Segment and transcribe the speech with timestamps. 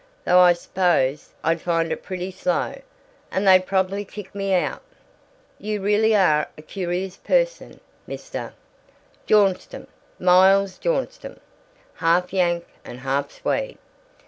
[0.25, 2.81] Though I s'pose I'd find it pretty slow,
[3.31, 4.81] and they'd probably kick me out."
[5.59, 8.53] "You really are a curious person, Mr."
[9.27, 9.85] "Bjornstam.
[10.17, 11.37] Miles Bjornstam.
[11.97, 13.77] Half Yank and half Swede.